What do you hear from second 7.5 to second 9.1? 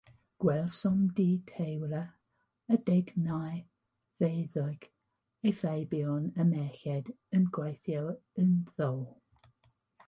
gweithio ynddo.